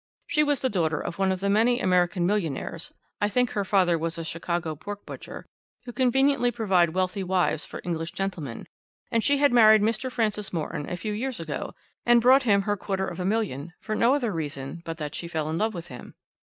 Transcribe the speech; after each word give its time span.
She 0.25 0.41
was 0.43 0.61
the 0.63 0.67
daughter 0.71 0.99
of 0.99 1.19
one 1.19 1.31
of 1.31 1.41
the 1.41 1.47
many 1.51 1.79
American 1.79 2.25
millionaires 2.25 2.91
(I 3.21 3.29
think 3.29 3.51
her 3.51 3.63
father 3.63 3.99
was 3.99 4.17
a 4.17 4.23
Chicago 4.23 4.73
pork 4.75 5.05
butcher), 5.05 5.45
who 5.85 5.93
conveniently 5.93 6.49
provide 6.49 6.95
wealthy 6.95 7.23
wives 7.23 7.65
for 7.65 7.81
English 7.83 8.13
gentlemen; 8.13 8.65
and 9.11 9.23
she 9.23 9.37
had 9.37 9.53
married 9.53 9.83
Mr. 9.83 10.11
Francis 10.11 10.51
Morton 10.51 10.89
a 10.89 10.97
few 10.97 11.13
years 11.13 11.39
ago 11.39 11.75
and 12.03 12.19
brought 12.19 12.41
him 12.49 12.63
her 12.63 12.75
quarter 12.75 13.05
of 13.07 13.19
a 13.19 13.25
million, 13.25 13.73
for 13.79 13.93
no 13.93 14.15
other 14.15 14.31
reason 14.31 14.81
but 14.85 14.97
that 14.97 15.13
she 15.13 15.27
fell 15.27 15.47
in 15.51 15.59
love 15.59 15.75
with 15.75 15.89
him. 15.89 16.15